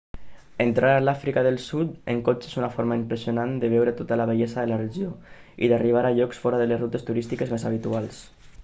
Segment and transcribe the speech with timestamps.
[0.63, 4.27] entrar a l'àfrica del sud en cotxe és una forma impressionant de veure tota la
[4.33, 5.13] bellesa de la regió
[5.67, 8.27] i d'arribar a llocs fora de les rutes turístiques més habituals